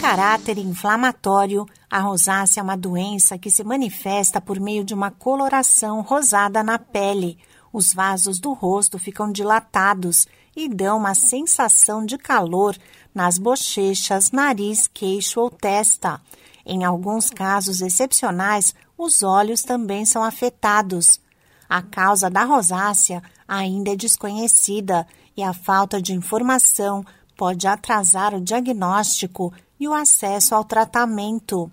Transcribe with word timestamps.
caráter 0.00 0.56
inflamatório, 0.56 1.66
a 1.90 2.00
rosácea 2.00 2.60
é 2.60 2.62
uma 2.62 2.76
doença 2.76 3.36
que 3.36 3.50
se 3.50 3.62
manifesta 3.62 4.40
por 4.40 4.58
meio 4.58 4.82
de 4.82 4.94
uma 4.94 5.10
coloração 5.10 6.00
rosada 6.00 6.62
na 6.62 6.78
pele. 6.78 7.38
Os 7.70 7.92
vasos 7.92 8.40
do 8.40 8.54
rosto 8.54 8.98
ficam 8.98 9.30
dilatados 9.30 10.26
e 10.56 10.70
dão 10.70 10.96
uma 10.96 11.14
sensação 11.14 12.04
de 12.04 12.16
calor 12.16 12.74
nas 13.14 13.36
bochechas, 13.36 14.30
nariz, 14.30 14.88
queixo 14.88 15.38
ou 15.38 15.50
testa. 15.50 16.18
Em 16.64 16.82
alguns 16.82 17.28
casos 17.28 17.82
excepcionais, 17.82 18.74
os 18.96 19.22
olhos 19.22 19.62
também 19.62 20.06
são 20.06 20.24
afetados. 20.24 21.20
A 21.68 21.82
causa 21.82 22.30
da 22.30 22.44
rosácea 22.44 23.22
ainda 23.46 23.92
é 23.92 23.96
desconhecida 23.96 25.06
e 25.36 25.42
a 25.42 25.52
falta 25.52 26.00
de 26.00 26.14
informação 26.14 27.04
pode 27.36 27.66
atrasar 27.66 28.34
o 28.34 28.40
diagnóstico 28.40 29.52
e 29.80 29.88
o 29.88 29.94
acesso 29.94 30.54
ao 30.54 30.62
tratamento. 30.62 31.70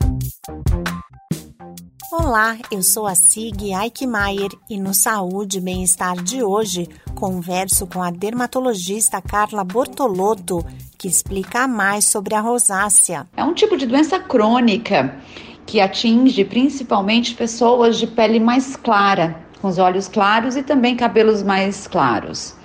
Olá, 2.09 2.57
eu 2.71 2.81
sou 2.81 3.05
a 3.05 3.13
Sig 3.13 3.73
Eichmeier 3.73 4.49
e 4.69 4.79
no 4.79 4.93
Saúde 4.93 5.57
e 5.57 5.61
Bem-Estar 5.61 6.15
de 6.23 6.41
hoje 6.41 6.87
converso 7.13 7.85
com 7.85 8.01
a 8.01 8.09
dermatologista 8.09 9.21
Carla 9.21 9.65
Bortolotto, 9.65 10.65
que 10.97 11.09
explica 11.09 11.67
mais 11.67 12.05
sobre 12.05 12.33
a 12.33 12.39
rosácea. 12.39 13.27
É 13.35 13.43
um 13.43 13.53
tipo 13.53 13.75
de 13.75 13.85
doença 13.85 14.17
crônica 14.17 15.17
que 15.65 15.81
atinge 15.81 16.45
principalmente 16.45 17.35
pessoas 17.35 17.97
de 17.97 18.07
pele 18.07 18.39
mais 18.39 18.77
clara, 18.77 19.45
com 19.57 19.67
os 19.67 19.77
olhos 19.77 20.07
claros 20.07 20.55
e 20.55 20.63
também 20.63 20.95
cabelos 20.95 21.43
mais 21.43 21.87
claros 21.87 22.55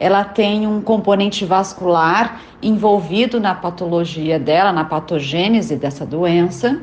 ela 0.00 0.24
tem 0.24 0.66
um 0.66 0.80
componente 0.80 1.44
vascular 1.44 2.40
envolvido 2.62 3.38
na 3.38 3.54
patologia 3.54 4.38
dela, 4.38 4.72
na 4.72 4.82
patogênese 4.82 5.76
dessa 5.76 6.06
doença. 6.06 6.80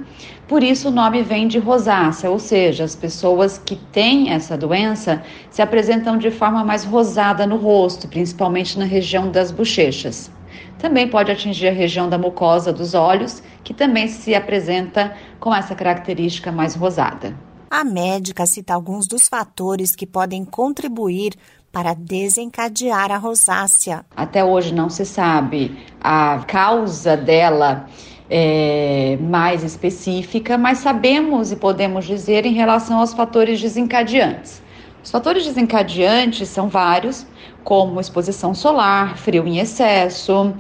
Por 0.48 0.64
isso 0.64 0.90
o 0.90 0.92
nome 0.92 1.24
vem 1.24 1.48
de 1.48 1.58
rosácea, 1.58 2.30
ou 2.30 2.38
seja, 2.38 2.84
as 2.84 2.96
pessoas 2.96 3.58
que 3.58 3.76
têm 3.76 4.32
essa 4.32 4.56
doença 4.56 5.24
se 5.50 5.64
apresentam 5.64 6.16
de 6.16 6.30
forma 6.30 6.64
mais 6.64 6.86
rosada 6.86 7.46
no 7.48 7.58
rosto, 7.58 8.08
principalmente 8.08 8.78
na 8.78 8.86
região 8.86 9.32
das 9.32 9.52
bochechas. 9.52 10.32
Também 10.78 11.08
pode 11.08 11.32
atingir 11.32 11.70
a 11.70 11.74
região 11.74 12.08
da 12.08 12.20
mucosa 12.20 12.72
dos 12.72 12.94
olhos, 12.94 13.42
que 13.64 13.74
também 13.74 14.08
se 14.08 14.36
apresenta 14.36 15.16
com 15.40 15.54
essa 15.54 15.74
característica 15.74 16.52
mais 16.52 16.76
rosada. 16.76 17.36
A 17.70 17.84
médica 17.84 18.46
cita 18.46 18.74
alguns 18.74 19.08
dos 19.08 19.28
fatores 19.28 19.96
que 19.96 20.08
podem 20.08 20.46
contribuir 20.46 21.34
para 21.72 21.94
desencadear 21.94 23.12
a 23.12 23.18
rosácea. 23.18 24.06
Até 24.16 24.44
hoje 24.44 24.74
não 24.74 24.90
se 24.90 25.06
sabe 25.06 25.78
a 26.00 26.44
causa 26.48 27.18
dela 27.18 27.88
é, 28.30 29.18
mais 29.22 29.64
específica, 29.64 30.58
mas 30.58 30.80
sabemos 30.80 31.52
e 31.52 31.58
podemos 31.58 32.06
dizer 32.06 32.46
em 32.46 32.54
relação 32.54 33.00
aos 33.00 33.14
fatores 33.14 33.60
desencadeantes. 33.62 34.62
Os 35.04 35.12
fatores 35.12 35.46
desencadeantes 35.46 36.50
são 36.50 36.70
vários, 36.70 37.28
como 37.64 38.00
exposição 38.00 38.54
solar, 38.54 39.18
frio 39.18 39.46
em 39.46 39.60
excesso, 39.60 40.54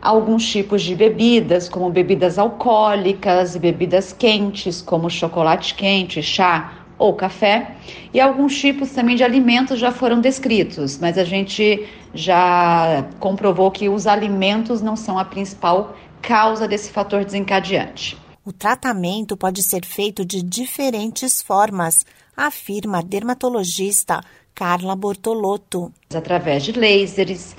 alguns 0.00 0.46
tipos 0.48 0.82
de 0.82 0.94
bebidas, 0.94 1.68
como 1.68 1.90
bebidas 1.90 2.38
alcoólicas 2.38 3.54
e 3.54 3.58
bebidas 3.58 4.12
quentes, 4.12 4.80
como 4.80 5.10
chocolate 5.10 5.74
quente, 5.74 6.22
chá 6.22 6.86
ou 6.98 7.14
café, 7.14 7.76
e 8.12 8.20
alguns 8.20 8.58
tipos 8.58 8.90
também 8.90 9.16
de 9.16 9.24
alimentos 9.24 9.78
já 9.78 9.92
foram 9.92 10.20
descritos, 10.20 10.98
mas 10.98 11.18
a 11.18 11.24
gente 11.24 11.86
já 12.14 13.06
comprovou 13.20 13.70
que 13.70 13.88
os 13.88 14.06
alimentos 14.06 14.80
não 14.80 14.96
são 14.96 15.18
a 15.18 15.24
principal 15.24 15.94
causa 16.22 16.66
desse 16.66 16.90
fator 16.90 17.24
desencadeante. 17.24 18.16
O 18.44 18.52
tratamento 18.52 19.36
pode 19.36 19.62
ser 19.62 19.84
feito 19.84 20.24
de 20.24 20.42
diferentes 20.42 21.42
formas, 21.42 22.06
afirma 22.36 22.98
a 22.98 23.02
dermatologista 23.02 24.20
Carla 24.54 24.96
Bortolotto. 24.96 25.92
Através 26.14 26.62
de 26.62 26.72
lasers, 26.72 27.56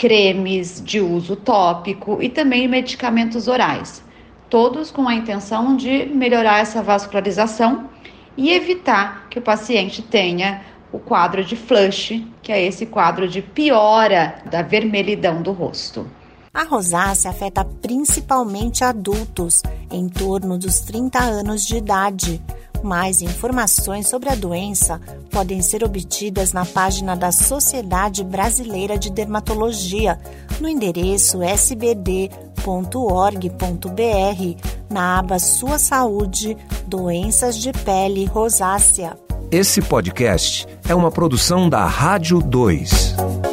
cremes 0.00 0.82
de 0.82 0.98
uso 0.98 1.36
tópico 1.36 2.22
e 2.22 2.30
também 2.30 2.66
medicamentos 2.66 3.46
orais, 3.46 4.02
todos 4.48 4.90
com 4.90 5.06
a 5.06 5.14
intenção 5.14 5.76
de 5.76 6.06
melhorar 6.06 6.60
essa 6.60 6.82
vascularização 6.82 7.90
e 8.34 8.50
evitar 8.50 9.28
que 9.28 9.38
o 9.38 9.42
paciente 9.42 10.00
tenha 10.00 10.62
o 10.90 10.98
quadro 10.98 11.44
de 11.44 11.54
flush, 11.54 12.26
que 12.40 12.50
é 12.50 12.64
esse 12.64 12.86
quadro 12.86 13.28
de 13.28 13.42
piora 13.42 14.36
da 14.50 14.62
vermelhidão 14.62 15.42
do 15.42 15.52
rosto. 15.52 16.08
A 16.54 16.64
rosácea 16.64 17.30
afeta 17.30 17.62
principalmente 17.62 18.82
adultos, 18.82 19.62
em 19.92 20.08
torno 20.08 20.58
dos 20.58 20.80
30 20.80 21.18
anos 21.18 21.66
de 21.66 21.76
idade. 21.76 22.40
Mais 22.82 23.20
informações 23.20 24.08
sobre 24.08 24.30
a 24.30 24.34
doença 24.34 25.00
podem 25.30 25.60
ser 25.60 25.84
obtidas 25.84 26.52
na 26.52 26.64
página 26.64 27.14
da 27.14 27.30
Sociedade 27.30 28.24
Brasileira 28.24 28.98
de 28.98 29.10
Dermatologia, 29.10 30.18
no 30.60 30.68
endereço 30.68 31.42
sbd.org.br, 31.42 32.30
na 34.88 35.18
aba 35.18 35.38
Sua 35.38 35.78
Saúde, 35.78 36.56
Doenças 36.86 37.56
de 37.56 37.72
Pele 37.72 38.24
Rosácea. 38.24 39.16
Esse 39.50 39.82
podcast 39.82 40.66
é 40.88 40.94
uma 40.94 41.10
produção 41.10 41.68
da 41.68 41.84
Rádio 41.84 42.40
2. 42.40 43.49